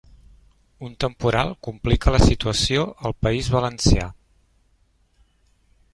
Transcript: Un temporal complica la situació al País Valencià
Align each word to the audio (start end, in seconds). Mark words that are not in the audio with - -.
Un 0.87 0.95
temporal 1.05 1.51
complica 1.67 2.15
la 2.15 2.21
situació 2.25 2.87
al 3.11 3.15
País 3.27 3.53
Valencià 3.59 4.11